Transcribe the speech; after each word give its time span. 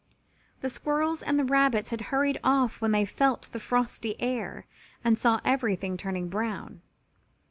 The 0.61 0.71
squirrels 0.71 1.21
and 1.21 1.37
the 1.37 1.45
rabbits 1.45 1.91
had 1.91 2.01
hurried 2.09 2.39
off 2.43 2.81
when 2.81 2.91
they 2.91 3.05
felt 3.05 3.49
the 3.51 3.59
frosty 3.59 4.19
air 4.19 4.65
and 5.03 5.15
saw 5.15 5.39
everything 5.45 5.95
turning 5.95 6.27
brown. 6.27 6.81